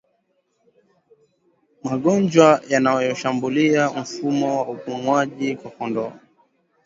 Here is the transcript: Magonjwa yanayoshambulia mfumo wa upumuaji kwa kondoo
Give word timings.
Magonjwa 1.83 2.59
yanayoshambulia 2.69 3.89
mfumo 3.89 4.57
wa 4.57 4.67
upumuaji 4.67 5.55
kwa 5.55 5.71
kondoo 5.71 6.11